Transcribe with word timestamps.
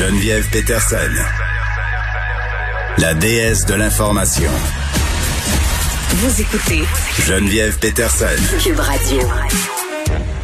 Geneviève 0.00 0.48
Peterson, 0.50 0.96
la 2.96 3.12
déesse 3.12 3.66
de 3.66 3.74
l'information. 3.74 4.50
Vous 6.08 6.40
écoutez 6.40 6.84
Geneviève 7.26 7.78
Peterson. 7.78 8.24
Cube 8.64 8.78
Radio. 8.78 9.20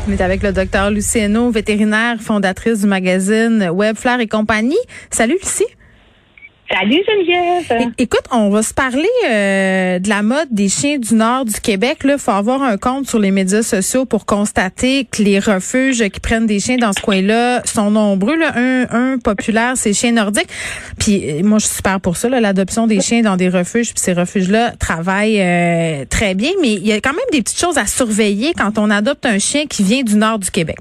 On 0.07 0.13
est 0.13 0.21
avec 0.21 0.43
le 0.43 0.53
docteur 0.53 0.91
Luciano, 0.91 1.51
vétérinaire, 1.51 2.21
fondatrice 2.21 2.81
du 2.81 2.87
magazine 2.87 3.71
Web 3.73 3.97
Flair 3.97 4.21
et 4.21 4.29
compagnie. 4.29 4.77
Salut 5.11 5.39
Lucie. 5.43 5.65
Salut 6.69 7.01
Geneviève. 7.07 7.93
Écoute, 7.97 8.25
on 8.33 8.51
va 8.51 8.63
se 8.63 8.75
parler 8.75 9.09
euh, 9.29 10.01
de 10.01 10.09
la 10.09 10.23
mode 10.23 10.49
des 10.51 10.69
chiens 10.69 10.99
du 10.99 11.15
nord 11.15 11.45
du 11.45 11.61
Québec. 11.61 11.99
Il 12.05 12.19
faut 12.19 12.33
avoir 12.33 12.63
un 12.63 12.77
compte 12.77 13.07
sur 13.07 13.21
les 13.21 13.31
médias 13.31 13.63
sociaux 13.63 14.05
pour 14.05 14.27
constater 14.27 15.05
que 15.05 15.23
les 15.23 15.39
refuges 15.39 16.09
qui 16.09 16.19
prennent 16.19 16.47
des 16.47 16.59
chiens 16.59 16.77
dans 16.77 16.93
ce 16.93 17.01
coin-là 17.01 17.63
sont 17.65 17.93
nombreux. 17.93 18.37
Là. 18.37 18.53
Un, 18.57 18.87
un 18.91 19.19
populaire, 19.19 19.75
c'est 19.77 19.93
chiens 19.93 20.13
nordiques. 20.13 20.49
Puis 20.99 21.31
euh, 21.31 21.43
moi, 21.45 21.59
je 21.59 21.67
suis 21.67 21.77
super 21.77 22.01
pour 22.01 22.17
ça, 22.17 22.29
là, 22.29 22.41
l'adoption 22.41 22.89
des 22.89 23.01
chiens 23.01 23.23
dans 23.23 23.37
des 23.37 23.49
refuges. 23.49 23.95
Puis 23.95 24.03
ces 24.03 24.13
refuges-là 24.13 24.73
travaillent 24.73 25.41
euh, 25.41 26.05
très 26.11 26.35
bien, 26.35 26.51
mais 26.61 26.73
il 26.73 26.87
y 26.87 26.93
a 26.93 27.01
quand 27.01 27.13
même 27.13 27.21
des 27.31 27.43
petites 27.43 27.61
choses 27.61 27.79
à 27.79 27.87
surveiller 27.87 28.55
quand 28.55 28.77
on 28.79 28.91
adopte 28.91 29.25
un 29.25 29.39
chien 29.39 29.67
qui 29.67 29.85
vient 29.85 30.03
du 30.03 30.17
nord 30.17 30.41
du 30.41 30.51
Québec. 30.51 30.79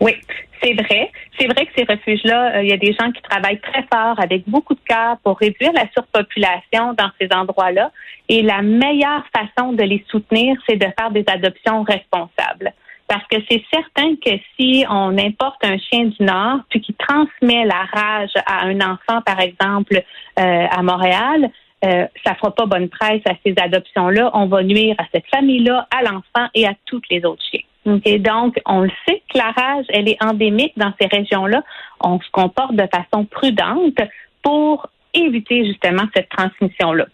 Oui, 0.00 0.14
c'est 0.62 0.74
vrai. 0.74 1.10
C'est 1.38 1.46
vrai 1.46 1.66
que 1.66 1.72
ces 1.76 1.84
refuges-là, 1.84 2.56
euh, 2.56 2.62
il 2.62 2.68
y 2.68 2.72
a 2.72 2.76
des 2.76 2.92
gens 2.92 3.10
qui 3.12 3.22
travaillent 3.22 3.60
très 3.60 3.84
fort 3.92 4.18
avec 4.20 4.42
beaucoup 4.46 4.74
de 4.74 4.80
cœur 4.86 5.16
pour 5.22 5.38
réduire 5.38 5.72
la 5.72 5.84
surpopulation 5.92 6.94
dans 6.94 7.10
ces 7.20 7.28
endroits-là. 7.32 7.90
Et 8.28 8.42
la 8.42 8.62
meilleure 8.62 9.24
façon 9.34 9.72
de 9.72 9.82
les 9.82 10.04
soutenir, 10.10 10.56
c'est 10.68 10.76
de 10.76 10.86
faire 10.98 11.10
des 11.10 11.24
adoptions 11.26 11.82
responsables. 11.82 12.72
Parce 13.06 13.26
que 13.28 13.36
c'est 13.50 13.62
certain 13.72 14.16
que 14.16 14.38
si 14.58 14.84
on 14.88 15.16
importe 15.16 15.64
un 15.64 15.78
chien 15.78 16.04
du 16.04 16.22
Nord, 16.22 16.60
puis 16.68 16.82
qui 16.82 16.94
transmet 16.94 17.64
la 17.64 17.84
rage 17.90 18.32
à 18.44 18.66
un 18.66 18.80
enfant, 18.80 19.22
par 19.24 19.40
exemple, 19.40 20.02
euh, 20.38 20.66
à 20.70 20.82
Montréal, 20.82 21.50
euh, 21.84 22.06
ça 22.24 22.34
fera 22.34 22.54
pas 22.54 22.66
bonne 22.66 22.88
presse 22.88 23.22
à 23.26 23.32
ces 23.44 23.54
adoptions-là. 23.56 24.30
On 24.34 24.46
va 24.46 24.62
nuire 24.62 24.94
à 24.98 25.04
cette 25.12 25.26
famille-là, 25.28 25.86
à 25.90 26.02
l'enfant 26.02 26.48
et 26.54 26.66
à 26.66 26.74
toutes 26.84 27.08
les 27.08 27.24
autres 27.24 27.42
chiens. 27.50 27.62
OK? 27.96 28.18
Donc, 28.18 28.56
on 28.66 28.80
le 28.82 28.90
sait 29.06 29.22
que 29.32 29.38
la 29.38 29.50
rage, 29.50 29.86
elle 29.90 30.08
est 30.08 30.22
endémique 30.22 30.72
dans 30.76 30.92
ces 31.00 31.06
régions-là. 31.06 31.62
On 32.00 32.20
se 32.20 32.30
comporte 32.30 32.74
de 32.74 32.86
façon 32.92 33.24
prudente 33.24 33.98
pour 34.42 34.86
éviter 35.14 35.64
justement 35.66 36.04
cette 36.14 36.28
transmission-là. 36.28 37.06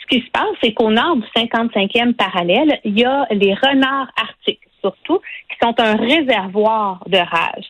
Ce 0.00 0.06
qui 0.16 0.24
se 0.24 0.30
passe, 0.30 0.48
c'est 0.62 0.72
qu'au 0.72 0.90
nord 0.90 1.16
du 1.16 1.26
55e 1.36 2.14
parallèle, 2.14 2.80
il 2.84 2.98
y 2.98 3.04
a 3.04 3.26
les 3.30 3.54
renards 3.54 4.10
arctiques, 4.16 4.60
surtout, 4.80 5.20
qui 5.48 5.56
sont 5.62 5.74
un 5.78 5.96
réservoir 5.96 7.02
de 7.06 7.18
rage. 7.18 7.68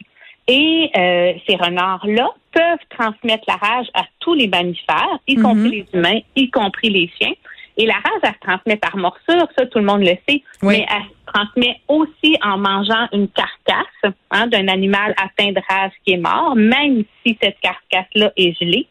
Et 0.48 0.91
euh, 0.97 1.33
ces 1.47 1.56
renards-là 1.56 2.30
peuvent 2.52 2.78
transmettre 2.98 3.45
la 3.47 3.55
rage 3.56 3.86
à 3.95 4.02
tous 4.20 4.34
les 4.34 4.48
mammifères, 4.48 5.19
y 5.28 5.36
Mhm. 5.36 5.42
compris 5.42 5.70
les 5.70 5.86
humains, 5.95 6.20
y 6.34 6.50
compris 6.50 6.91
les 6.91 7.11
chiens. 7.20 7.34
Et 7.80 7.86
la 7.86 7.95
rage, 7.95 8.20
elle 8.23 8.35
se 8.35 8.39
transmet 8.41 8.77
par 8.77 8.95
morsure, 8.98 9.48
ça 9.57 9.64
tout 9.64 9.79
le 9.79 9.86
monde 9.86 10.02
le 10.02 10.14
sait, 10.29 10.42
Oui. 10.63 10.77
mais 10.77 10.86
elle 10.91 11.05
se 11.05 11.33
transmet 11.33 11.80
aussi 11.89 12.36
en 12.45 12.58
mangeant 12.58 13.08
une 13.14 13.27
carcasse 13.29 14.13
hein, 14.30 14.48
d'un 14.48 14.68
animal 14.68 15.14
atteint 15.17 15.52
de 15.52 15.63
rage 15.67 15.92
qui 16.05 16.13
est 16.13 16.18
mort, 16.18 16.55
même 16.57 17.05
si 17.24 17.39
cette 17.41 17.58
carcasse-là 17.61 18.33
est 18.36 18.52
gelée. 18.61 18.86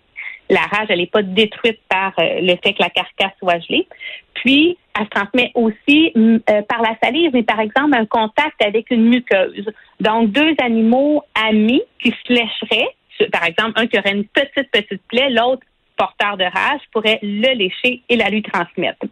La 0.50 0.62
rage, 0.62 0.88
elle 0.90 0.98
n'est 0.98 1.06
pas 1.06 1.22
détruite 1.22 1.80
par 1.88 2.14
euh, 2.18 2.42
le 2.42 2.56
fait 2.64 2.74
que 2.74 2.82
la 2.82 2.90
carcasse 2.90 3.38
soit 3.38 3.60
gelée. 3.60 3.88
Puis, 4.34 4.76
elle 4.98 5.06
se 5.06 5.10
transmet 5.12 5.52
aussi 5.54 6.12
mm, 6.16 6.38
euh, 6.50 6.62
par 6.64 6.82
la 6.82 6.98
salive, 7.04 7.30
mais 7.32 7.44
par 7.44 7.60
exemple, 7.60 7.96
un 7.96 8.08
contact 8.08 8.60
avec 8.66 8.90
une 8.90 9.08
muqueuse. 9.08 9.70
Donc, 10.00 10.32
deux 10.32 10.56
animaux 10.64 11.22
amis 11.36 11.84
qui 12.02 12.10
se 12.10 12.34
lécheraient, 12.34 12.90
par 13.32 13.44
exemple, 13.44 13.74
un 13.76 13.86
qui 13.86 14.00
aurait 14.00 14.14
une 14.14 14.26
petite, 14.26 14.72
petite 14.72 15.04
plaie, 15.08 15.30
l'autre 15.30 15.62
porteur 16.00 16.38
de 16.38 16.46
rage 16.46 16.82
pourrait 16.94 17.20
le 17.22 17.54
lécher 17.56 18.02
et 18.10 18.16
la 18.16 18.30
lui 18.30 18.42
transmettre. 18.42 19.06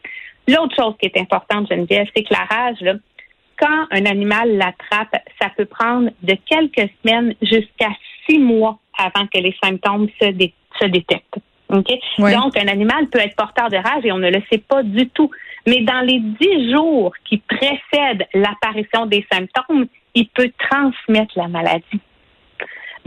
L'autre 0.48 0.74
chose 0.80 0.96
qui 1.00 1.08
est 1.08 1.20
importante, 1.20 1.68
Geneviève, 1.70 2.08
c'est 2.16 2.24
que 2.24 2.34
la 2.34 2.46
rage, 2.46 2.78
là, 2.82 2.94
quand 3.60 3.88
un 3.92 4.06
animal 4.06 4.56
l'attrape, 4.58 5.16
ça 5.42 5.50
peut 5.58 5.66
prendre 5.66 6.10
de 6.24 6.36
quelques 6.46 6.90
semaines 7.04 7.36
jusqu'à 7.42 7.90
six 8.26 8.40
mois 8.40 8.80
avant 8.98 9.28
que 9.28 9.40
les 9.40 9.56
symptômes 9.62 10.08
se, 10.22 10.30
dé- 10.32 10.54
se 10.80 10.86
détectent. 10.86 11.40
Donc, 12.32 12.58
un 12.58 12.68
animal 12.70 13.08
peut 13.08 13.20
être 13.20 13.36
porteur 13.36 13.70
de 13.70 13.76
rage 13.78 14.06
et 14.06 14.12
on 14.14 14.20
ne 14.20 14.30
le 14.30 14.42
sait 14.50 14.60
pas 14.60 14.84
du 14.84 15.10
tout. 15.10 15.30
Mais 15.66 15.82
dans 15.82 16.00
les 16.00 16.20
dix 16.20 16.72
jours 16.72 17.14
qui 17.26 17.40
précèdent 17.40 18.26
l'apparition 18.34 19.06
des 19.06 19.26
symptômes, 19.30 19.88
il 20.16 20.28
peut 20.30 20.52
transmettre 20.58 21.34
la 21.36 21.50
maladie. 21.50 22.00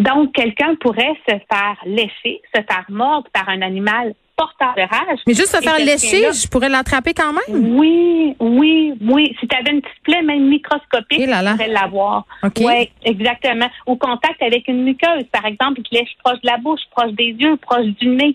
Donc, 0.00 0.32
quelqu'un 0.32 0.74
pourrait 0.80 1.14
se 1.28 1.34
faire 1.34 1.76
lécher, 1.86 2.40
se 2.54 2.60
faire 2.62 2.84
mordre 2.88 3.28
par 3.32 3.48
un 3.48 3.62
animal 3.62 4.14
porteur 4.36 4.72
de 4.74 4.80
rage. 4.80 5.18
Mais 5.26 5.34
juste 5.34 5.54
se 5.54 5.60
faire 5.62 5.78
lécher, 5.78 6.32
je 6.32 6.48
pourrais 6.48 6.70
l'attraper 6.70 7.12
quand 7.12 7.32
même. 7.34 7.76
oui, 7.78 8.34
oui, 8.40 8.94
oui. 9.02 9.36
Si 9.38 9.46
tu 9.46 9.54
avais 9.54 9.70
une 9.72 9.82
petite 9.82 10.02
plaie, 10.02 10.22
même 10.22 10.48
microscopique, 10.48 11.18
Eh 11.20 11.26
là 11.26 11.42
là. 11.42 11.50
tu 11.52 11.58
pourrais 11.58 11.68
l'avoir. 11.72 12.24
OK. 12.42 12.52
Oui, 12.60 12.90
exactement. 13.04 13.68
Au 13.84 13.96
contact 13.96 14.42
avec 14.42 14.66
une 14.68 14.82
muqueuse, 14.84 15.24
par 15.30 15.44
exemple, 15.44 15.82
qui 15.82 15.94
lèche 15.96 16.16
proche 16.24 16.40
de 16.40 16.46
la 16.48 16.56
bouche, 16.56 16.80
proche 16.90 17.12
des 17.12 17.36
yeux, 17.38 17.56
proche 17.58 17.84
du 18.00 18.08
nez. 18.08 18.34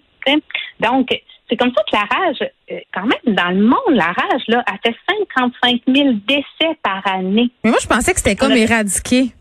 Donc, 0.79 1.07
c'est 1.49 1.57
comme 1.57 1.71
ça 1.75 1.81
que 1.89 1.95
la 1.95 2.17
rage, 2.17 2.37
euh, 2.71 2.79
quand 2.93 3.03
même, 3.07 3.35
dans 3.35 3.49
le 3.49 3.63
monde, 3.63 3.79
la 3.95 4.05
rage, 4.11 4.41
là, 4.47 4.63
a 4.67 4.73
fait 4.83 4.95
55 5.27 5.81
000 5.87 6.09
décès 6.27 6.77
par 6.83 7.01
année. 7.07 7.49
Mais 7.63 7.69
moi, 7.71 7.79
je 7.81 7.87
pensais 7.87 8.13
que 8.13 8.19
c'était 8.19 8.35
comme 8.35 8.51
éradiqué. 8.53 9.31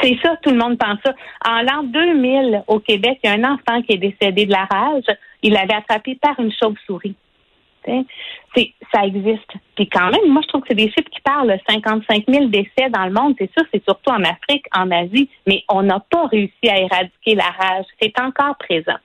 C'est 0.00 0.18
ça, 0.22 0.36
tout 0.42 0.50
le 0.50 0.58
monde 0.58 0.78
pense 0.78 0.98
ça. 1.04 1.12
En 1.46 1.62
l'an 1.62 1.82
2000, 1.84 2.64
au 2.66 2.80
Québec, 2.80 3.18
il 3.24 3.30
y 3.30 3.32
a 3.32 3.36
un 3.36 3.44
enfant 3.54 3.80
qui 3.82 3.94
est 3.94 3.98
décédé 3.98 4.46
de 4.46 4.52
la 4.52 4.64
rage. 4.64 5.04
Il 5.42 5.52
l'avait 5.52 5.74
attrapé 5.74 6.16
par 6.20 6.38
une 6.38 6.52
chauve-souris. 6.52 7.14
C'est, 8.54 8.72
ça 8.92 9.04
existe. 9.04 9.48
Puis 9.76 9.88
quand 9.88 10.10
même, 10.10 10.28
moi, 10.28 10.42
je 10.42 10.48
trouve 10.48 10.62
que 10.62 10.68
c'est 10.70 10.74
des 10.74 10.88
chiffres 10.88 11.08
qui 11.10 11.20
parlent. 11.20 11.46
là. 11.46 11.56
55 11.68 12.24
000 12.26 12.46
décès 12.46 12.90
dans 12.90 13.04
le 13.04 13.12
monde. 13.12 13.34
C'est 13.38 13.50
sûr, 13.56 13.64
c'est 13.72 13.82
surtout 13.84 14.10
en 14.10 14.24
Afrique, 14.24 14.64
en 14.76 14.90
Asie, 14.90 15.28
mais 15.46 15.62
on 15.68 15.82
n'a 15.82 16.00
pas 16.00 16.26
réussi 16.26 16.68
à 16.68 16.78
éradiquer 16.80 17.36
la 17.36 17.44
rage. 17.44 17.84
C'est 18.02 18.18
encore 18.20 18.56
présent. 18.58 18.96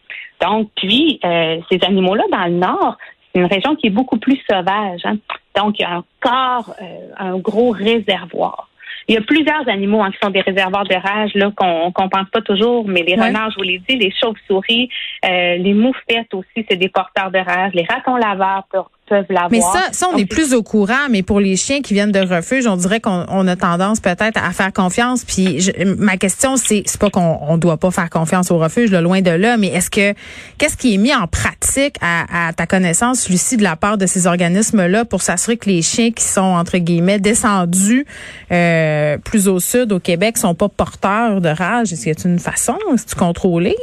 Donc, 0.42 0.72
puis, 0.76 1.20
euh, 1.24 1.60
ces 1.72 1.80
animaux-là, 1.86 2.24
dans 2.32 2.46
le 2.46 2.58
Nord, 2.58 2.98
c'est 3.32 3.40
une 3.40 3.46
région 3.46 3.76
qui 3.76 3.88
est 3.88 3.92
beaucoup 3.92 4.18
plus 4.18 4.42
sauvage. 4.50 5.02
hein. 5.04 5.18
Donc, 5.56 5.78
il 5.78 5.84
y 5.84 5.86
a 5.86 6.00
encore 6.00 6.74
euh, 6.82 7.10
un 7.18 7.38
gros 7.38 7.70
réservoir. 7.70 8.68
Il 9.12 9.16
y 9.16 9.18
a 9.18 9.22
plusieurs 9.24 9.68
animaux 9.68 10.02
hein, 10.02 10.10
qui 10.10 10.20
sont 10.24 10.30
des 10.32 10.40
réservoirs 10.40 10.86
de 10.86 10.96
rage 10.96 11.32
là 11.36 11.52
qu'on 11.54 11.92
qu'on 11.92 12.08
pense 12.08 12.30
pas 12.30 12.40
toujours, 12.40 12.88
mais 12.88 13.04
les 13.04 13.16
Ouais. 13.16 13.26
renards, 13.28 13.52
je 13.52 13.58
vous 13.58 13.64
l'ai 13.64 13.80
dit, 13.80 13.98
les 13.98 14.10
chauves-souris, 14.10 14.88
euh, 15.26 15.58
les 15.58 15.74
moufettes 15.74 16.34
aussi, 16.34 16.66
c'est 16.70 16.78
des 16.78 16.88
porteurs 16.88 17.30
de 17.30 17.40
rage. 17.40 17.74
Les 17.74 17.84
ratons 17.84 18.16
laveurs 18.16 18.64
peuvent, 19.12 19.26
peuvent 19.28 19.36
l'avoir. 19.36 19.52
Mais 19.52 19.62
ça, 19.62 19.90
ça, 19.92 20.08
on 20.10 20.14
Donc, 20.14 20.22
est 20.22 20.26
plus 20.26 20.54
au 20.54 20.64
courant, 20.64 21.08
mais 21.10 21.22
pour 21.24 21.40
les 21.40 21.56
chiens 21.56 21.82
qui 21.82 21.94
viennent 21.94 22.12
de 22.12 22.20
refuge, 22.20 22.66
on 22.68 22.76
dirait 22.78 23.00
qu'on 23.00 23.26
on 23.30 23.48
a 23.48 23.56
tendance 23.56 24.00
peut-être 24.00 24.38
à 24.44 24.52
faire 24.52 24.74
confiance. 24.74 25.24
Puis 25.24 25.60
je- 25.62 25.84
ma 25.98 26.18
question, 26.18 26.56
c'est 26.58 26.84
c'est 26.86 27.00
pas 27.00 27.10
qu'on 27.10 27.38
on 27.42 27.58
doit 27.58 27.78
pas 27.78 27.92
faire 27.92 28.10
confiance 28.10 28.50
au 28.52 28.58
refuge, 28.58 28.92
là, 28.92 29.02
loin 29.02 29.22
de 29.22 29.32
là, 29.32 29.58
mais 29.58 29.68
est-ce 29.68 29.90
que 29.90 30.14
qu'est-ce 30.58 30.78
qui 30.78 30.96
est 30.96 30.98
mis 30.98 31.14
en 31.14 31.28
pratique 31.28 31.96
à, 32.02 32.48
à 32.50 32.54
ta 32.54 32.66
connaissance, 32.66 33.30
Lucie, 33.30 33.58
de 33.58 33.64
la 33.64 33.76
part 33.76 33.98
de 33.98 34.06
ces 34.06 34.26
organismes-là 34.28 35.06
pour 35.06 35.22
s'assurer 35.22 35.58
que 35.58 35.70
les 35.70 35.82
chiens 35.82 36.12
qui 36.12 36.24
sont 36.24 36.42
entre 36.42 36.78
guillemets 36.78 37.20
descendus 37.20 38.06
euh, 38.52 39.18
plus 39.18 39.48
au 39.48 39.60
sud 39.60 39.92
au 39.92 40.00
Québec 40.00 40.38
sont 40.38 40.56
pas 40.56 40.70
porteurs 40.70 41.42
de 41.42 41.50
rage? 41.50 41.92
Est-ce 41.94 42.04
qu'il 42.06 42.14
y 42.14 42.16
a 42.16 42.30
une 42.30 42.40
façon, 42.40 42.78
est-ce 42.94 43.06
tu 43.08 43.16
contrôlé 43.16 43.76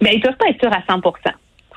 Ben, 0.00 0.10
ils 0.14 0.20
peuvent 0.20 0.36
pas 0.38 0.48
être 0.48 0.60
sûrs 0.60 0.72
à 0.72 0.82
100 0.92 1.00
Je 1.24 1.30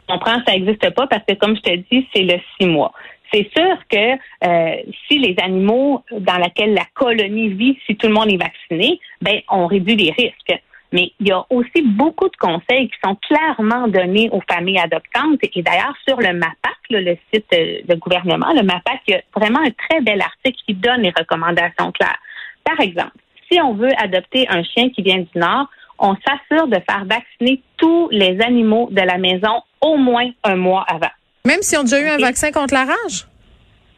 comprends, 0.08 0.42
ça 0.46 0.54
n'existe 0.54 0.90
pas 0.92 1.08
parce 1.08 1.24
que, 1.28 1.34
comme 1.36 1.56
je 1.56 1.62
te 1.62 1.76
dis, 1.76 2.08
c'est 2.14 2.24
le 2.24 2.40
six 2.58 2.68
mois. 2.68 2.92
C'est 3.34 3.50
sûr 3.56 3.78
que 3.90 4.14
euh, 4.46 4.76
si 5.08 5.20
les 5.20 5.36
animaux 5.42 6.04
dans 6.12 6.38
lesquels 6.38 6.74
la 6.74 6.86
colonie 6.94 7.50
vit, 7.50 7.78
si 7.86 7.96
tout 7.96 8.08
le 8.08 8.14
monde 8.14 8.32
est 8.32 8.38
vacciné, 8.38 9.00
ben 9.22 9.42
on 9.50 9.66
réduit 9.66 9.96
les 9.96 10.12
risques. 10.12 10.62
Mais 10.94 11.12
il 11.20 11.28
y 11.28 11.32
a 11.32 11.44
aussi 11.50 11.82
beaucoup 11.82 12.30
de 12.30 12.38
conseils 12.38 12.88
qui 12.88 12.96
sont 13.04 13.16
clairement 13.28 13.88
donnés 13.88 14.30
aux 14.32 14.42
familles 14.50 14.80
adoptantes. 14.80 15.40
Et 15.42 15.62
d'ailleurs, 15.62 15.96
sur 16.08 16.18
le 16.18 16.34
MAPAC, 16.34 16.78
le 16.90 17.18
site 17.34 17.52
de 17.52 17.96
gouvernement, 17.96 18.54
le 18.54 18.64
MAPAC, 18.64 19.02
il 19.08 19.12
y 19.12 19.16
a 19.16 19.22
vraiment 19.36 19.60
un 19.60 19.72
très 19.72 20.02
bel 20.02 20.22
article 20.22 20.58
qui 20.66 20.74
donne 20.74 21.02
les 21.02 21.12
recommandations 21.18 21.92
claires. 21.92 22.20
Par 22.64 22.80
exemple, 22.80 23.18
si 23.52 23.60
on 23.60 23.74
veut 23.74 23.92
adopter 23.98 24.48
un 24.50 24.64
chien 24.64 24.90
qui 24.90 25.02
vient 25.02 25.20
du 25.20 25.28
Nord, 25.40 25.68
on 26.00 26.16
s'assure 26.16 26.68
de 26.68 26.78
faire 26.90 27.06
vacciner 27.06 27.62
tous 27.78 28.10
les 28.12 28.40
animaux 28.42 28.88
de 28.92 29.02
la 29.02 29.18
maison 29.18 29.62
au 29.86 29.98
moins 29.98 30.30
un 30.44 30.56
mois 30.56 30.86
avant. 30.88 31.12
Même 31.46 31.62
si 31.62 31.78
on 31.78 31.82
a 31.82 31.84
déjà 31.84 32.00
eu 32.02 32.08
un 32.10 32.18
vaccin 32.18 32.52
contre 32.52 32.74
la 32.74 32.86
rage? 32.86 33.28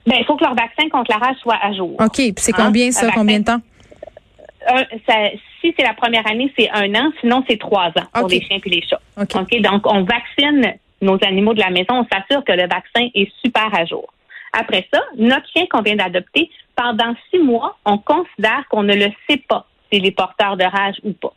Ben, 0.06 0.16
il 0.19 0.25
faut 0.25 0.36
que 0.36 0.44
leur 0.44 0.56
vaccin 0.56 0.88
contre 0.89 1.12
la 1.12 1.18
rage 1.18 1.36
soit 1.42 1.57
à 1.62 1.72
jour. 1.74 1.95
OK. 2.00 2.16
Puis 2.16 2.34
c'est 2.38 2.51
combien 2.54 2.88
Hein? 2.88 2.92
ça? 2.92 3.07
Un 3.07 3.12
Combien 3.12 3.39
de 3.39 3.45
temps? 3.45 3.62
Ça- 5.07 5.30
si 5.62 5.74
c'est 5.78 5.84
la 5.86 5.94
première 5.94 6.25
année, 6.30 6.51
c'est 6.57 6.69
un 6.72 6.94
an. 6.95 7.12
Sinon, 7.22 7.44
c'est 7.50 7.57
trois 7.60 7.88
ans 7.88 8.06
pour 8.13 8.28
les 8.28 8.42
chiens 8.42 8.60
et 8.63 8.69
les 8.69 8.81
chats. 8.81 9.01
OK? 9.18 9.62
Donc, 9.62 9.86
on 9.86 10.04
vaccine 10.04 10.74
nos 11.01 11.18
animaux 11.24 11.54
de 11.54 11.60
la 11.60 11.69
maison. 11.69 11.88
On 11.94 12.06
s'assure 12.12 12.44
que 12.44 12.51
le 12.51 12.68
vaccin 12.68 13.07
est 13.16 13.31
super 13.44 13.69
à 13.74 13.86
jour. 13.86 14.13
Après 14.54 14.88
ça, 14.94 15.01
notre 15.18 15.48
chien 15.51 15.66
qu'on 15.69 15.81
vient 15.81 15.95
d'adopter, 15.95 16.50
pendant 16.75 17.13
six 17.31 17.39
mois, 17.39 17.78
on 17.86 17.98
considère 17.98 18.63
qu'on 18.69 18.84
ne 18.84 18.95
le 18.95 19.07
sait 19.30 19.38
pas 19.48 19.66
s'il 19.92 20.06
est 20.06 20.12
porteur 20.12 20.57
de 20.57 20.63
rage 20.63 20.95
ou 21.04 21.12
pas. 21.13 21.34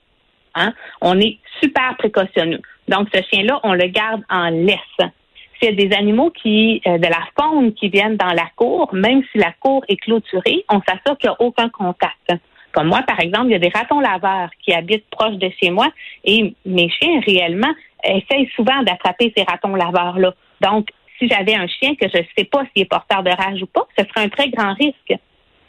Hein? 0.54 0.72
On 1.00 1.18
est 1.20 1.38
super 1.60 1.96
précautionneux. 1.98 2.60
Donc, 2.88 3.08
ce 3.14 3.20
chien-là, 3.22 3.60
on 3.62 3.72
le 3.72 3.86
garde 3.86 4.22
en 4.28 4.50
laisse. 4.50 5.10
S'il 5.58 5.70
y 5.70 5.72
a 5.72 5.88
des 5.88 5.94
animaux 5.94 6.30
qui, 6.30 6.80
euh, 6.86 6.98
de 6.98 7.06
la 7.06 7.22
faune 7.38 7.74
qui 7.74 7.88
viennent 7.88 8.16
dans 8.16 8.32
la 8.32 8.48
cour, 8.56 8.88
même 8.92 9.22
si 9.30 9.38
la 9.38 9.52
cour 9.60 9.84
est 9.88 9.96
clôturée, 9.96 10.64
on 10.70 10.80
s'assure 10.80 11.18
qu'il 11.18 11.28
n'y 11.28 11.34
a 11.34 11.40
aucun 11.40 11.68
contact. 11.68 12.32
Comme 12.72 12.88
moi, 12.88 13.02
par 13.02 13.20
exemple, 13.20 13.46
il 13.46 13.52
y 13.52 13.56
a 13.56 13.58
des 13.58 13.72
ratons 13.74 14.00
laveurs 14.00 14.50
qui 14.62 14.72
habitent 14.72 15.08
proche 15.10 15.34
de 15.34 15.50
chez 15.60 15.70
moi 15.70 15.88
et 16.24 16.54
mes 16.64 16.88
chiens, 16.88 17.20
réellement, 17.26 17.72
essayent 18.04 18.50
souvent 18.54 18.82
d'attraper 18.82 19.32
ces 19.36 19.42
ratons 19.42 19.74
laveurs-là. 19.74 20.32
Donc, 20.60 20.88
si 21.18 21.28
j'avais 21.28 21.54
un 21.54 21.66
chien 21.66 21.94
que 21.94 22.08
je 22.08 22.18
ne 22.18 22.24
sais 22.36 22.44
pas 22.44 22.62
s'il 22.66 22.82
est 22.82 22.86
porteur 22.86 23.22
de 23.22 23.30
rage 23.30 23.62
ou 23.62 23.66
pas, 23.66 23.86
ce 23.98 24.04
serait 24.04 24.24
un 24.24 24.28
très 24.28 24.48
grand 24.48 24.72
risque. 24.74 25.20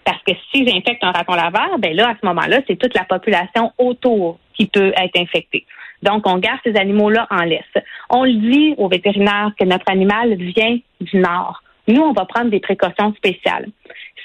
Parce 0.04 0.22
que 0.24 0.32
si 0.52 0.66
j'infecte 0.68 1.04
un 1.04 1.12
raton 1.12 1.34
laveur, 1.34 1.78
ben 1.80 1.96
là, 1.96 2.10
à 2.10 2.16
ce 2.20 2.26
moment-là, 2.26 2.62
c'est 2.68 2.78
toute 2.78 2.96
la 2.96 3.04
population 3.04 3.72
autour 3.78 4.40
qui 4.54 4.66
peut 4.68 4.94
être 4.96 5.18
infectée. 5.18 5.66
Donc, 6.02 6.28
on 6.28 6.38
garde 6.38 6.60
ces 6.64 6.76
animaux-là 6.76 7.28
en 7.30 7.44
laisse. 7.44 7.64
On 8.10 8.24
le 8.24 8.34
dit 8.34 8.74
aux 8.78 8.88
vétérinaires 8.88 9.52
que 9.60 9.66
notre 9.66 9.90
animal 9.90 10.36
vient 10.36 10.78
du 11.00 11.18
Nord. 11.18 11.62
Nous, 11.88 12.02
on 12.02 12.14
va 12.14 12.26
prendre 12.26 12.50
des 12.50 12.60
précautions 12.60 13.14
spéciales. 13.16 13.68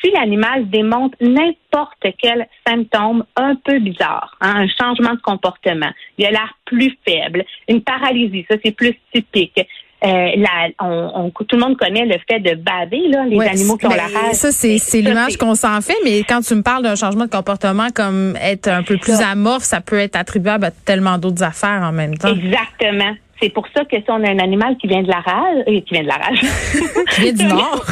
Si 0.02 0.10
l'animal 0.10 0.68
démontre 0.68 1.16
n'importe 1.20 2.06
quel 2.18 2.46
symptôme 2.66 3.24
un 3.34 3.54
peu 3.56 3.78
bizarre, 3.78 4.36
hein, 4.40 4.64
un 4.64 4.68
changement 4.68 5.14
de 5.14 5.20
comportement, 5.20 5.90
il 6.18 6.26
a 6.26 6.30
l'air 6.30 6.54
plus 6.66 6.96
faible, 7.06 7.44
une 7.68 7.82
paralysie, 7.82 8.44
ça 8.50 8.56
c'est 8.62 8.76
plus 8.76 8.94
typique. 9.12 9.66
Euh, 10.04 10.08
la- 10.36 10.68
on- 10.82 11.10
on- 11.14 11.30
tout 11.30 11.56
le 11.56 11.58
monde 11.58 11.76
connaît 11.78 12.04
le 12.04 12.16
fait 12.30 12.38
de 12.38 12.54
baver, 12.54 13.08
là, 13.08 13.24
les 13.24 13.36
Ouais, 13.36 13.48
animaux 13.48 13.76
qui 13.78 13.86
ont 13.86 13.90
la 13.90 14.08
ben, 14.08 14.14
rage. 14.26 14.34
Ça, 14.34 14.52
c'est 14.52 15.00
l'image 15.00 15.38
qu'on 15.38 15.54
s'en 15.54 15.80
fait, 15.80 15.96
mais 16.04 16.18
quand 16.22 16.40
tu 16.42 16.54
me 16.54 16.62
parles 16.62 16.82
d'un 16.82 16.96
changement 16.96 17.24
de 17.24 17.30
comportement 17.30 17.88
comme 17.94 18.36
être 18.36 18.68
un 18.68 18.82
peu 18.82 18.98
plus 18.98 19.20
amorphe, 19.20 19.62
ça 19.64 19.80
peut 19.80 19.98
être 19.98 20.14
attribuable 20.16 20.66
à 20.66 20.70
tellement 20.70 21.16
d'autres 21.16 21.42
affaires 21.42 21.80
en 21.82 21.92
même 21.92 22.16
temps. 22.18 22.28
Exactement. 22.28 23.14
C'est 23.40 23.48
pour 23.50 23.66
ça 23.74 23.84
que 23.86 23.96
si 23.96 24.04
on 24.08 24.22
a 24.22 24.30
un 24.30 24.38
animal 24.38 24.76
qui 24.76 24.86
vient 24.86 25.02
de 25.02 25.08
la 25.08 25.20
rage, 25.20 25.64
euh, 25.68 25.80
qui 25.80 25.92
vient 25.94 26.02
de 26.02 26.08
la 26.08 26.14
rage, 26.16 26.40
Qui 27.14 27.20
vient 27.22 27.32
du 27.32 27.44
Nord. 27.54 27.84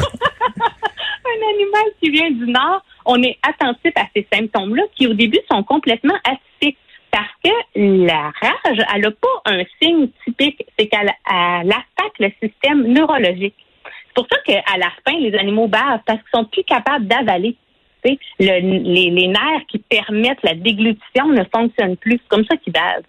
un 1.25 1.49
animal 1.55 1.83
qui 2.01 2.09
vient 2.11 2.31
du 2.31 2.45
Nord, 2.51 2.83
on 3.05 3.21
est 3.23 3.37
attentif 3.47 3.91
à 3.95 4.03
ces 4.15 4.27
symptômes-là 4.31 4.83
qui, 4.95 5.07
au 5.07 5.13
début, 5.13 5.39
sont 5.51 5.63
complètement 5.63 6.15
atypiques. 6.23 6.77
Parce 7.15 7.31
que 7.41 7.49
la 7.75 8.33
rage, 8.41 8.85
elle 8.93 9.01
n'a 9.03 9.11
pas 9.11 9.41
un 9.45 9.63
signe 9.81 10.09
typique, 10.25 10.65
c'est 10.77 10.87
qu'elle 10.87 11.13
elle 11.31 11.71
attaque 11.71 12.19
le 12.19 12.29
système 12.43 12.85
neurologique. 12.87 13.55
C'est 13.85 14.13
pour 14.15 14.27
ça 14.29 14.37
qu'à 14.45 14.77
la 14.77 14.91
fin, 15.07 15.17
les 15.17 15.33
animaux 15.35 15.69
bavent 15.69 16.01
parce 16.05 16.19
qu'ils 16.19 16.39
sont 16.39 16.43
plus 16.43 16.65
capables 16.65 17.07
d'avaler. 17.07 17.55
Les, 18.37 19.27
nerfs 19.27 19.65
qui 19.69 19.79
permettent 19.79 20.43
la 20.43 20.55
déglutition 20.55 21.29
ne 21.29 21.43
fonctionnent 21.55 21.95
plus. 21.95 22.19
C'est 22.21 22.27
comme 22.27 22.45
ça 22.45 22.57
qu'ils 22.57 22.73
bavent. 22.73 23.03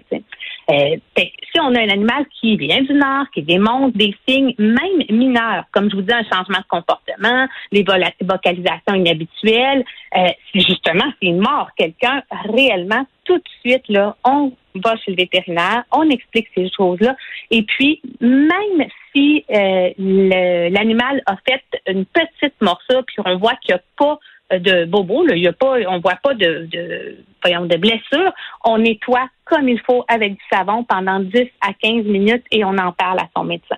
Euh, 0.70 0.96
si 1.16 1.60
on 1.60 1.74
a 1.74 1.80
un 1.80 1.88
animal 1.88 2.26
qui 2.40 2.56
vient 2.56 2.82
du 2.82 2.92
Nord, 2.92 3.26
qui 3.32 3.42
démontre 3.42 3.96
des 3.96 4.14
signes 4.26 4.54
même 4.58 5.04
mineurs, 5.10 5.64
comme 5.72 5.88
je 5.90 5.96
vous 5.96 6.02
dis, 6.02 6.12
un 6.12 6.24
changement 6.24 6.58
de 6.58 6.66
comportement, 6.68 7.46
vola- 7.72 8.12
vocalisations 8.20 8.94
inhabituelles, 8.94 9.84
euh, 10.16 10.28
justement 10.54 11.04
s'il 11.20 11.36
mord 11.36 11.68
quelqu'un 11.76 12.22
réellement, 12.52 13.06
tout 13.24 13.38
de 13.38 13.48
suite, 13.60 13.88
là, 13.88 14.16
on 14.24 14.52
va 14.84 14.96
chez 14.96 15.12
le 15.12 15.16
vétérinaire, 15.16 15.84
on 15.92 16.08
explique 16.10 16.48
ces 16.54 16.69
choses-là. 16.76 17.16
Et 17.50 17.62
puis, 17.62 18.00
même 18.20 18.88
si 19.12 19.44
euh, 19.50 19.90
l'animal 19.98 21.22
a 21.26 21.36
fait 21.48 21.62
une 21.88 22.04
petite 22.06 22.54
morsure, 22.60 23.04
puis 23.06 23.16
on 23.24 23.36
voit 23.38 23.54
qu'il 23.62 23.74
n'y 23.74 23.80
a 23.80 23.82
pas 23.96 24.19
de 24.50 24.84
bobo, 24.84 25.25
là, 25.25 25.37
y 25.37 25.48
a 25.48 25.52
pas, 25.52 25.76
on 25.88 25.98
voit 26.00 26.19
pas 26.22 26.34
de, 26.34 26.69
de, 26.70 27.25
voyons, 27.43 27.66
de 27.66 27.76
blessure, 27.76 28.32
on 28.64 28.78
nettoie 28.78 29.28
comme 29.44 29.69
il 29.69 29.81
faut 29.81 30.04
avec 30.08 30.34
du 30.34 30.43
savon 30.52 30.84
pendant 30.84 31.20
10 31.20 31.46
à 31.60 31.72
15 31.72 32.04
minutes 32.04 32.44
et 32.50 32.64
on 32.64 32.76
en 32.78 32.93
parle 32.93 33.19
à 33.19 33.28
son 33.37 33.44
médecin. 33.44 33.76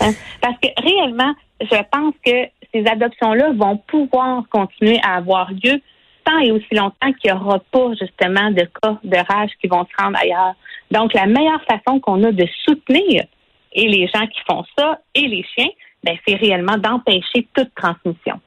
Hein? 0.00 0.12
Parce 0.40 0.56
que 0.60 0.68
réellement, 0.80 1.34
je 1.60 1.82
pense 1.90 2.14
que 2.24 2.48
ces 2.72 2.86
adoptions-là 2.86 3.52
vont 3.54 3.78
pouvoir 3.78 4.44
continuer 4.50 4.98
à 5.02 5.16
avoir 5.16 5.50
lieu 5.50 5.80
tant 6.24 6.38
et 6.40 6.50
aussi 6.50 6.74
longtemps 6.74 7.12
qu'il 7.20 7.32
n'y 7.32 7.38
aura 7.38 7.60
pas 7.70 7.90
justement 7.98 8.50
de 8.50 8.68
cas 8.82 8.98
de 9.02 9.16
rage 9.16 9.50
qui 9.60 9.68
vont 9.68 9.84
se 9.84 10.02
rendre 10.02 10.18
ailleurs. 10.18 10.54
Donc, 10.90 11.14
la 11.14 11.26
meilleure 11.26 11.62
façon 11.64 12.00
qu'on 12.00 12.22
a 12.24 12.32
de 12.32 12.46
soutenir 12.64 13.24
et 13.72 13.88
les 13.88 14.08
gens 14.08 14.26
qui 14.26 14.40
font 14.48 14.64
ça 14.76 15.00
et 15.14 15.26
les 15.26 15.44
chiens, 15.54 15.70
ben, 16.04 16.16
c'est 16.26 16.34
réellement 16.34 16.76
d'empêcher 16.76 17.46
toute 17.54 17.74
transmission. 17.74 18.40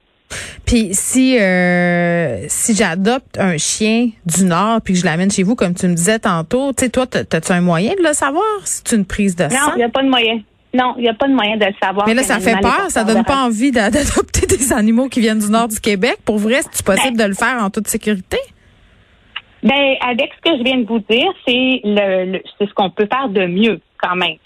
Puis 0.70 0.90
si 0.94 1.36
euh, 1.40 2.46
si 2.48 2.76
j'adopte 2.76 3.40
un 3.40 3.58
chien 3.58 4.10
du 4.28 4.44
Nord 4.46 4.82
puis 4.84 4.94
que 4.94 5.00
je 5.00 5.06
l'amène 5.06 5.32
chez 5.32 5.42
vous, 5.42 5.56
comme 5.56 5.74
tu 5.74 5.88
me 5.88 5.96
disais 5.96 6.20
tantôt, 6.20 6.74
tu 6.74 6.84
sais, 6.86 6.90
toi, 6.92 7.08
t'as- 7.08 7.24
t'as-tu 7.26 7.52
un 7.54 7.62
moyen 7.62 7.94
de 7.96 8.08
le 8.08 8.14
savoir? 8.14 8.44
C'est 8.66 8.92
une 8.96 9.04
prise 9.06 9.36
de 9.36 9.46
Non, 9.46 9.50
sang? 9.50 9.72
il 9.74 9.78
n'y 9.78 9.84
a 9.84 9.90
pas 9.90 10.04
de 10.04 10.10
moyen. 10.10 10.42
Non, 10.72 10.94
il 10.98 11.02
n'y 11.02 11.10
a 11.10 11.16
pas 11.16 11.28
de 11.28 11.34
moyen 11.34 11.58
de 11.58 11.66
le 11.66 11.74
savoir. 11.82 12.06
Mais 12.08 12.14
là, 12.14 12.22
ça 12.22 12.40
fait 12.40 12.56
peur, 12.62 12.86
ça 12.90 13.04
donne 13.04 13.24
pas 13.24 13.38
envie 13.46 13.72
d'a- 13.72 13.90
d'adopter 13.90 14.46
des 14.46 14.72
animaux 14.72 15.08
qui 15.10 15.22
viennent 15.22 15.40
du 15.40 15.50
nord 15.50 15.70
du 15.70 15.80
Québec. 15.80 16.18
Pour 16.24 16.38
vrai, 16.38 16.60
c'est 16.72 16.86
possible 16.86 17.18
Ben 17.18 17.24
de 17.24 17.30
le 17.30 17.36
faire 17.36 17.64
en 17.64 17.72
toute 17.72 17.88
sécurité? 17.88 18.38
Ben, 19.64 19.96
avec 20.08 20.30
ce 20.38 20.52
que 20.52 20.58
je 20.58 20.64
viens 20.64 20.78
de 20.78 20.86
vous 20.86 21.00
dire, 21.10 21.32
c'est 21.48 21.82
le, 21.84 22.34
le- 22.34 22.42
c'est 22.60 22.68
ce 22.70 22.74
qu'on 22.76 22.92
peut 22.92 23.08
faire 23.12 23.28
de 23.30 23.48
mieux 23.48 23.82
quand 24.02 24.16
même. 24.16 24.38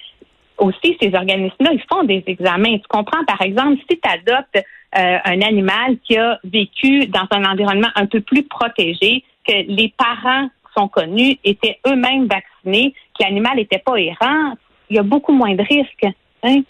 Aussi, 0.58 0.96
ces 1.02 1.14
organismes-là, 1.14 1.72
ils 1.74 1.84
font 1.92 2.04
des 2.04 2.24
examens. 2.28 2.78
Tu 2.78 2.88
comprends, 2.88 3.24
par 3.28 3.42
exemple, 3.42 3.78
si 3.90 4.00
tu 4.00 4.10
adoptes 4.10 4.64
euh, 4.95 5.18
un 5.24 5.42
animal 5.42 5.98
qui 6.04 6.18
a 6.18 6.40
vécu 6.44 7.07
dans 7.07 7.28
un 7.31 7.45
environnement 7.45 7.90
un 7.95 8.06
peu 8.06 8.22
plus 8.22 8.44
protégé, 8.44 9.24
que 9.48 9.54
les 9.68 9.94
parents 9.98 10.50
sont 10.75 10.88
connus, 10.88 11.38
étaient 11.44 11.80
eux-mêmes 11.88 12.28
vaccinés, 12.28 12.94
que 13.18 13.24
l'animal 13.24 13.58
n'était 13.58 13.79
pas 13.79 13.96
errant, 13.96 14.53
il 14.89 14.96
y 14.96 15.00
a 15.00 15.03
beaucoup 15.03 15.34
moins 15.34 15.56
de 15.56 15.63
risques. 15.63 16.08
hein. 16.44 16.62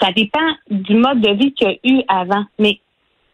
Ça 0.00 0.12
dépend 0.12 0.54
du 0.70 0.94
mode 0.94 1.20
de 1.20 1.30
vie 1.30 1.52
qu'il 1.52 1.68
y 1.68 1.70
a 1.70 1.98
eu 1.98 2.02
avant. 2.08 2.44
Mais 2.58 2.80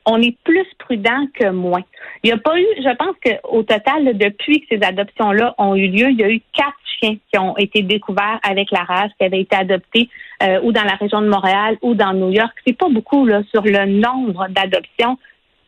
on 0.07 0.23
est 0.23 0.37
plus 0.45 0.67
prudent 0.79 1.27
que 1.35 1.51
moins. 1.51 1.83
Il 2.23 2.29
n'y 2.29 2.33
a 2.33 2.39
pas 2.39 2.59
eu, 2.59 2.67
je 2.79 2.95
pense 2.97 3.17
qu'au 3.23 3.63
total, 3.65 4.17
depuis 4.17 4.61
que 4.61 4.67
ces 4.71 4.83
adoptions-là 4.83 5.55
ont 5.59 5.75
eu 5.75 5.89
lieu, 5.89 6.11
il 6.11 6.19
y 6.19 6.25
a 6.25 6.31
eu 6.31 6.41
quatre 6.55 6.79
chiens 7.01 7.17
qui 7.31 7.39
ont 7.39 7.57
été 7.57 7.83
découverts 7.83 8.39
avec 8.43 8.71
la 8.71 8.85
rage, 8.85 9.11
qui 9.19 9.27
avaient 9.27 9.41
été 9.41 9.57
adoptés 9.57 10.09
euh, 10.43 10.61
ou 10.63 10.73
dans 10.73 10.85
la 10.85 10.95
région 10.95 11.21
de 11.21 11.29
Montréal 11.29 11.77
ou 11.83 11.95
dans 11.95 12.13
New 12.13 12.31
York. 12.31 12.53
C'est 12.67 12.77
pas 12.77 12.89
beaucoup 12.89 13.27
là 13.27 13.43
sur 13.51 13.63
le 13.63 13.85
nombre 13.85 14.47
d'adoptions 14.49 15.19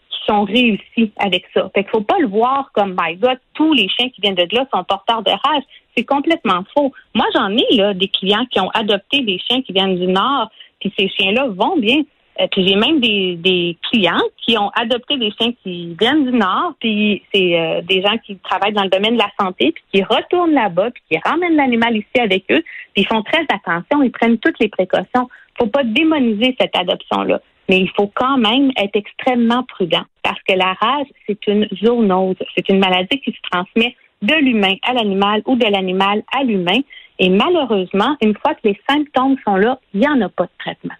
qui 0.08 0.18
sont 0.26 0.44
réussies 0.44 1.12
avec 1.16 1.44
ça. 1.52 1.68
Fait 1.74 1.82
qu'il 1.82 1.90
faut 1.90 2.00
pas 2.00 2.18
le 2.18 2.28
voir 2.28 2.70
comme 2.72 2.96
my 2.98 3.16
God, 3.16 3.38
tous 3.54 3.72
les 3.72 3.88
chiens 3.88 4.08
qui 4.10 4.20
viennent 4.20 4.36
de 4.36 4.46
là 4.52 4.66
sont 4.72 4.84
porteurs 4.84 5.22
de 5.22 5.30
rage. 5.30 5.62
C'est 5.96 6.04
complètement 6.04 6.62
faux. 6.76 6.92
Moi, 7.14 7.26
j'en 7.34 7.50
ai 7.50 7.76
là 7.76 7.92
des 7.92 8.08
clients 8.08 8.46
qui 8.50 8.60
ont 8.60 8.70
adopté 8.70 9.22
des 9.22 9.38
chiens 9.38 9.62
qui 9.62 9.72
viennent 9.72 9.98
du 9.98 10.06
Nord, 10.06 10.48
puis 10.80 10.92
ces 10.96 11.08
chiens-là 11.08 11.48
vont 11.48 11.76
bien. 11.76 12.02
Euh, 12.40 12.46
puis 12.50 12.66
j'ai 12.66 12.76
même 12.76 13.00
des, 13.00 13.36
des 13.36 13.76
clients 13.90 14.22
qui 14.44 14.56
ont 14.58 14.70
adopté 14.70 15.16
des 15.16 15.32
chiens 15.32 15.52
qui 15.62 15.96
viennent 16.00 16.24
du 16.24 16.36
Nord, 16.36 16.74
puis 16.78 17.22
c'est 17.32 17.58
euh, 17.58 17.82
des 17.82 18.00
gens 18.02 18.16
qui 18.18 18.36
travaillent 18.36 18.72
dans 18.72 18.84
le 18.84 18.90
domaine 18.90 19.14
de 19.14 19.18
la 19.18 19.30
santé, 19.40 19.72
puis 19.72 19.84
qui 19.92 20.02
retournent 20.02 20.52
là-bas, 20.52 20.90
puis 20.90 21.02
qui 21.10 21.18
ramènent 21.24 21.56
l'animal 21.56 21.96
ici 21.96 22.20
avec 22.20 22.44
eux, 22.50 22.62
puis 22.94 23.02
ils 23.02 23.06
font 23.06 23.22
très 23.22 23.44
attention, 23.52 24.02
ils 24.02 24.12
prennent 24.12 24.38
toutes 24.38 24.58
les 24.60 24.68
précautions. 24.68 25.28
faut 25.58 25.66
pas 25.66 25.82
démoniser 25.82 26.56
cette 26.60 26.76
adoption-là, 26.76 27.40
mais 27.68 27.80
il 27.80 27.90
faut 27.96 28.10
quand 28.14 28.38
même 28.38 28.70
être 28.76 28.94
extrêmement 28.94 29.64
prudent, 29.64 30.04
parce 30.22 30.40
que 30.46 30.54
la 30.54 30.74
rage, 30.74 31.08
c'est 31.26 31.44
une 31.48 31.66
zoonose, 31.82 32.36
c'est 32.54 32.68
une 32.68 32.78
maladie 32.78 33.20
qui 33.20 33.32
se 33.32 33.50
transmet 33.50 33.96
de 34.22 34.34
l'humain 34.34 34.74
à 34.82 34.92
l'animal 34.94 35.42
ou 35.46 35.56
de 35.56 35.66
l'animal 35.66 36.22
à 36.36 36.44
l'humain, 36.44 36.80
et 37.18 37.30
malheureusement, 37.30 38.16
une 38.22 38.34
fois 38.36 38.54
que 38.54 38.68
les 38.68 38.80
symptômes 38.88 39.36
sont 39.44 39.56
là, 39.56 39.80
il 39.92 40.00
n'y 40.00 40.08
en 40.08 40.20
a 40.20 40.28
pas 40.28 40.44
de 40.44 40.50
traitement 40.58 40.94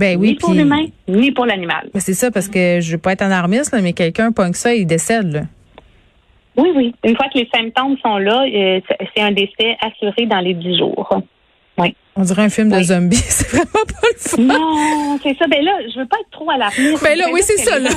Ben 0.00 0.18
oui, 0.18 0.28
ni 0.30 0.34
pour 0.34 0.50
puis- 0.50 0.58
l'humain, 0.58 0.86
ni 1.08 1.30
pour 1.30 1.44
l'animal. 1.46 1.90
Ben, 1.94 2.00
c'est 2.00 2.14
ça, 2.14 2.30
parce 2.30 2.48
que 2.48 2.80
je 2.80 2.92
veux 2.92 2.98
pas 2.98 3.12
être 3.12 3.22
alarmiste, 3.22 3.72
là, 3.72 3.80
mais 3.82 3.92
quelqu'un 3.92 4.32
pogne 4.32 4.54
ça, 4.54 4.74
il 4.74 4.86
décède. 4.86 5.30
Là. 5.32 5.42
Oui, 6.56 6.70
oui. 6.74 6.94
Une 7.04 7.14
fois 7.16 7.26
que 7.32 7.38
les 7.38 7.48
symptômes 7.54 7.96
sont 8.02 8.16
là, 8.18 8.42
euh, 8.44 8.80
c'est- 8.88 8.98
c'est 9.14 9.22
un 9.22 9.30
décès 9.32 9.76
assuré 9.80 10.26
dans 10.26 10.40
les 10.40 10.54
10 10.54 10.78
jours. 10.78 11.22
Oui. 11.80 11.94
On 12.16 12.22
dirait 12.22 12.42
un 12.42 12.48
film 12.50 12.68
de 12.70 12.76
Oui. 12.76 12.84
zombies. 12.84 13.16
C'est 13.28 13.48
vraiment 13.48 13.70
pas 13.72 14.08
le 14.12 14.18
fun. 14.18 14.42
Non, 14.42 15.18
c'est 15.22 15.36
ça. 15.38 15.46
Ben 15.46 15.62
là, 15.64 15.72
je 15.94 16.00
veux 16.00 16.06
pas 16.06 16.16
être 16.20 16.30
trop 16.30 16.50
à 16.50 16.56
l'avenir. 16.58 16.98
Ben 17.02 17.16
là, 17.16 17.26
oui, 17.32 17.40
c'est 17.42 17.56
ça, 17.58 17.78
là. 17.78 17.88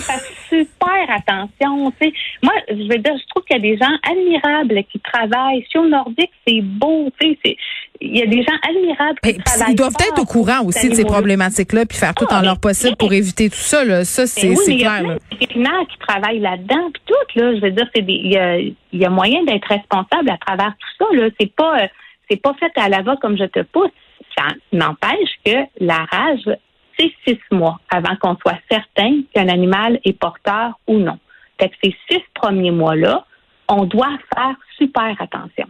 super 0.50 1.10
attention. 1.10 1.92
Tu 2.00 2.08
sais. 2.08 2.14
Moi, 2.42 2.54
je 2.70 2.76
veux 2.76 2.98
dire, 3.00 3.14
je 3.18 3.26
trouve 3.30 3.44
qu'il 3.50 3.58
y 3.58 3.60
a 3.60 3.62
des 3.62 3.78
gens 3.78 3.92
admirables 4.10 4.84
qui 4.92 5.00
travaillent. 5.00 5.66
Sur 5.70 5.84
le 5.84 5.90
Nordique, 5.90 6.32
c'est 6.48 6.62
beau. 6.62 7.10
Tu 7.20 7.30
sais, 7.32 7.38
c'est- 7.44 7.58
il 8.02 8.18
y 8.18 8.22
a 8.22 8.26
des 8.28 8.44
gens 8.44 8.56
admirables 8.70 9.20
qui 9.24 9.34
Ben, 9.34 9.44
travaillent. 9.44 9.72
ils 9.72 9.76
doivent 9.76 9.94
fort 9.98 10.08
être 10.08 10.22
au 10.22 10.26
courant 10.26 10.62
aussi 10.66 10.90
de 10.90 10.94
ces 10.96 11.06
problématiques-là, 11.06 11.86
puis 11.86 11.98
faire 11.98 12.14
tout 12.14 12.26
Ah, 12.30 12.40
en 12.40 12.42
leur 12.42 12.60
possible 12.60 12.92
oui. 12.92 12.96
pour 13.00 13.14
éviter 13.14 13.50
tout 13.50 13.56
ça. 13.58 13.84
Là. 13.84 14.06
Ça, 14.06 14.28
c'est 14.28 14.48
Ben 14.48 14.50
oui, 14.52 14.58
c'est 14.64 14.72
mais 14.72 14.78
il 14.78 14.82
y 14.82 14.86
a 14.86 14.90
clair. 14.90 15.00
plein 15.02 15.10
là. 15.14 15.16
de 15.32 15.38
vétérinaires 15.40 15.88
qui 15.92 15.98
travaillent 16.08 16.40
là-dedans, 16.40 16.90
puis 16.94 17.02
tout, 17.08 17.40
là. 17.40 17.56
Je 17.56 17.62
veux 17.62 17.72
dire, 17.72 17.88
c'est 17.96 18.02
des, 18.02 18.14
il 18.14 18.32
y 18.32 18.38
a, 18.38 18.58
il 18.60 18.76
y 18.94 19.06
a 19.06 19.10
moyen 19.10 19.44
d'être 19.44 19.68
responsable 19.68 20.30
à 20.30 20.38
travers 20.38 20.74
tout 20.80 21.06
ça, 21.06 21.16
là. 21.18 21.30
C'est 21.40 21.54
pas, 21.56 21.80
euh, 21.84 21.88
c'est 22.30 22.42
pas 22.42 22.54
fait 22.56 22.72
à 22.76 22.90
la 22.90 23.02
va 23.02 23.16
comme 23.18 23.38
je 23.38 23.46
te 23.46 23.62
pousse. 23.62 23.92
Ça 24.38 24.48
n'empêche 24.72 25.30
que 25.46 25.56
la 25.80 26.06
rage, 26.06 26.50
c'est 26.98 27.12
six 27.28 27.40
mois 27.52 27.80
avant 27.90 28.16
qu'on 28.16 28.36
soit 28.38 28.60
certain 28.70 29.22
qu'un 29.34 29.48
animal 29.48 30.00
est 30.04 30.18
porteur 30.18 30.80
ou 30.88 30.98
non. 30.98 31.20
Fait 31.60 31.70
que 31.70 31.76
ces 31.84 31.96
six 32.10 32.24
premiers 32.34 32.72
mois-là, 32.72 33.26
on 33.68 33.86
doit 33.86 34.18
faire 34.34 34.56
super 34.78 35.16
attention. 35.20 35.68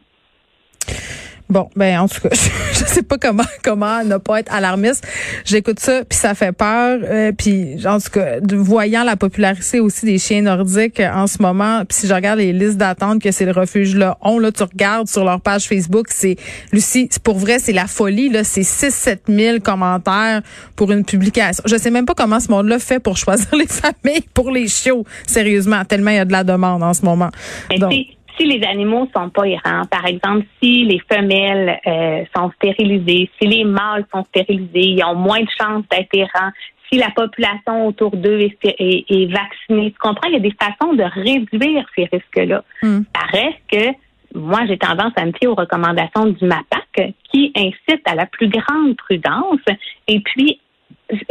Bon, 1.49 1.69
ben 1.75 1.99
en 1.99 2.07
tout 2.07 2.21
cas, 2.21 2.29
je 2.71 2.85
sais 2.85 3.03
pas 3.03 3.17
comment 3.17 3.43
comment 3.63 4.03
ne 4.03 4.17
pas 4.17 4.39
être 4.39 4.51
alarmiste. 4.51 5.05
J'écoute 5.45 5.79
ça 5.79 6.01
puis 6.07 6.17
ça 6.17 6.33
fait 6.35 6.51
peur. 6.51 6.99
Euh, 7.03 7.31
puis 7.37 7.85
en 7.85 7.99
tout 7.99 8.09
cas, 8.11 8.39
de- 8.39 8.55
voyant 8.55 9.03
la 9.03 9.15
popularité 9.17 9.79
aussi 9.79 10.05
des 10.05 10.17
chiens 10.17 10.41
nordiques 10.41 10.99
euh, 10.99 11.11
en 11.13 11.27
ce 11.27 11.41
moment, 11.41 11.83
puis 11.87 11.97
si 11.99 12.07
je 12.07 12.13
regarde 12.13 12.39
les 12.39 12.53
listes 12.53 12.77
d'attente 12.77 13.21
que 13.21 13.31
ces 13.31 13.49
refuges 13.51 13.95
là 13.95 14.17
ont 14.21 14.39
là, 14.39 14.51
tu 14.51 14.63
regardes 14.63 15.07
sur 15.07 15.23
leur 15.25 15.41
page 15.41 15.65
Facebook, 15.67 16.07
c'est 16.09 16.37
Lucie, 16.71 17.07
c'est 17.11 17.21
pour 17.21 17.37
vrai, 17.37 17.59
c'est 17.59 17.73
la 17.73 17.87
folie 17.87 18.29
là, 18.29 18.43
c'est 18.43 18.63
6 18.63 18.91
7 18.93 19.23
000 19.27 19.59
commentaires 19.59 20.41
pour 20.75 20.91
une 20.91 21.03
publication. 21.05 21.63
Je 21.67 21.75
sais 21.77 21.91
même 21.91 22.05
pas 22.05 22.15
comment 22.15 22.39
ce 22.39 22.49
monde-là 22.49 22.79
fait 22.79 22.99
pour 22.99 23.17
choisir 23.23 23.53
les 23.55 23.67
familles 23.67 24.23
pour 24.33 24.49
les 24.49 24.67
chiots. 24.67 25.05
Sérieusement, 25.27 25.83
tellement 25.85 26.11
il 26.11 26.17
y 26.17 26.19
a 26.19 26.25
de 26.25 26.31
la 26.31 26.43
demande 26.43 26.81
en 26.83 26.93
ce 26.93 27.03
moment. 27.03 27.29
Donc, 27.77 27.93
si, 28.37 28.45
les 28.45 28.65
animaux 28.65 29.07
sont 29.15 29.29
pas 29.29 29.45
errants, 29.47 29.85
par 29.89 30.05
exemple, 30.05 30.45
si 30.61 30.85
les 30.85 30.99
femelles 31.11 31.79
euh, 31.85 32.23
sont 32.35 32.51
stérilisées, 32.55 33.29
si 33.41 33.47
les 33.47 33.63
mâles 33.63 34.05
sont 34.13 34.23
stérilisés, 34.25 34.69
ils 34.97 35.03
ont 35.03 35.15
moins 35.15 35.41
de 35.41 35.49
chances 35.59 35.83
d'être 35.91 36.09
errants, 36.13 36.51
si 36.91 36.99
la 36.99 37.09
population 37.11 37.87
autour 37.87 38.11
d'eux 38.15 38.39
est, 38.39 38.57
est- 38.63 39.05
est 39.09 39.25
vaccinée, 39.31 39.91
tu 39.91 39.97
comprends, 39.99 40.27
il 40.29 40.33
y 40.33 40.37
a 40.37 40.39
des 40.39 40.55
façons 40.61 40.93
de 40.93 41.03
réduire 41.03 41.85
ces 41.95 42.05
risques-là. 42.11 42.63
Hmm. 42.81 43.01
Ça 43.15 43.25
reste 43.31 43.61
que 43.71 43.97
moi, 44.35 44.61
j'ai 44.67 44.77
tendance 44.77 45.13
à 45.15 45.25
me 45.25 45.31
fier 45.31 45.47
aux 45.47 45.55
recommandations 45.55 46.25
du 46.25 46.45
MAPAC 46.45 47.13
qui 47.31 47.51
incite 47.55 48.01
à 48.05 48.15
la 48.15 48.25
plus 48.25 48.47
grande 48.47 48.95
prudence. 48.97 49.59
Et 50.07 50.19
puis, 50.21 50.59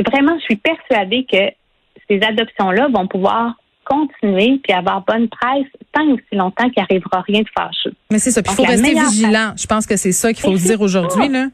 vraiment, 0.09 0.37
je 0.39 0.45
suis 0.45 0.57
persuadée 0.57 1.25
que 1.31 1.51
ces 2.09 2.21
adoptions-là 2.23 2.89
vont 2.93 3.07
pouvoir 3.07 3.55
continuer 3.85 4.61
puis 4.63 4.73
avoir 4.73 5.05
bonne 5.05 5.29
presse 5.29 5.67
tant 5.93 6.07
aussi 6.07 6.35
longtemps 6.35 6.69
qu'il 6.71 6.83
n'arrivera 6.83 7.21
rien 7.23 7.41
de 7.41 7.49
fâcheux. 7.57 7.95
mais 8.11 8.19
c'est 8.19 8.31
ça, 8.31 8.43
puis 8.43 8.53
il 8.53 8.57
faut 8.57 8.63
rester 8.63 8.95
vigilant. 8.95 9.53
Je 9.57 9.67
pense 9.67 9.87
que 9.87 9.97
c'est 9.97 10.13
ça 10.13 10.33
qu'il 10.33 10.43
faut 10.43 10.55
dire 10.55 10.81
aujourd'hui 10.81 11.29
là. 11.29 11.47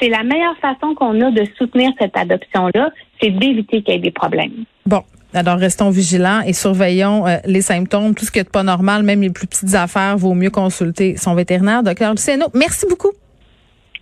C'est 0.00 0.08
la 0.08 0.24
meilleure 0.24 0.56
façon 0.58 0.94
qu'on 0.94 1.20
a 1.20 1.30
de 1.30 1.46
soutenir 1.56 1.90
cette 2.00 2.16
adoption-là, 2.16 2.90
c'est 3.22 3.30
d'éviter 3.30 3.82
qu'il 3.82 3.94
y 3.94 3.96
ait 3.96 4.00
des 4.00 4.10
problèmes. 4.10 4.64
Bon, 4.86 5.02
alors 5.32 5.58
restons 5.58 5.90
vigilants 5.90 6.40
et 6.40 6.52
surveillons 6.52 7.26
euh, 7.26 7.36
les 7.44 7.62
symptômes. 7.62 8.14
Tout 8.14 8.24
ce 8.24 8.32
qui 8.32 8.40
est 8.40 8.50
pas 8.50 8.64
normal, 8.64 9.02
même 9.04 9.20
les 9.22 9.30
plus 9.30 9.46
petites 9.46 9.74
affaires, 9.74 10.16
vaut 10.16 10.34
mieux 10.34 10.50
consulter 10.50 11.16
son 11.16 11.34
vétérinaire. 11.34 11.82
Docteur 11.82 12.12
Luceno, 12.12 12.46
merci 12.54 12.86
beaucoup. 12.88 13.12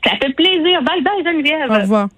Ça 0.05 0.13
fait 0.21 0.33
plaisir. 0.35 0.83
Bye 0.83 1.03
bye, 1.03 1.25
Geneviève. 1.25 1.71
Au 1.71 1.81
revoir. 1.81 2.09